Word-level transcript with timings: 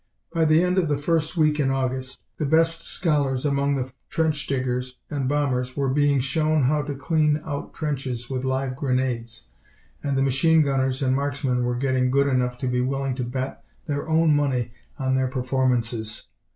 By 0.33 0.45
the 0.45 0.63
end 0.63 0.79
of 0.79 0.87
the 0.89 0.97
first 0.97 1.37
week 1.37 1.59
in 1.59 1.69
August, 1.69 2.21
the 2.37 2.45
best 2.47 2.81
scholars 2.81 3.45
among 3.45 3.75
the 3.75 3.91
trench 4.09 4.47
diggers 4.47 4.97
and 5.11 5.29
bombers 5.29 5.77
were 5.77 5.89
being 5.89 6.19
shown 6.21 6.63
how 6.63 6.81
to 6.81 6.95
clean 6.95 7.39
out 7.45 7.75
trenches 7.75 8.27
with 8.27 8.43
live 8.43 8.75
grenades, 8.75 9.49
and 10.01 10.17
the 10.17 10.23
machine 10.23 10.63
gunners 10.63 11.03
and 11.03 11.15
marksmen 11.15 11.65
were 11.65 11.75
getting 11.75 12.09
good 12.09 12.25
enough 12.25 12.57
to 12.57 12.67
be 12.67 12.81
willing 12.81 13.13
to 13.13 13.23
bet 13.23 13.63
their 13.85 14.09
own 14.09 14.35
money 14.35 14.73
on 14.97 15.13
their 15.13 15.27
performances. 15.27 16.29